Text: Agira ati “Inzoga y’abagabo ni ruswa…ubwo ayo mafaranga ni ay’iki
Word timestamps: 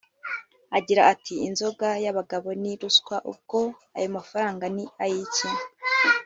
Agira 0.77 1.01
ati 1.13 1.33
“Inzoga 1.47 1.89
y’abagabo 2.03 2.47
ni 2.61 2.73
ruswa…ubwo 2.81 3.59
ayo 3.97 4.09
mafaranga 4.17 4.65
ni 4.75 4.85
ay’iki 5.03 5.49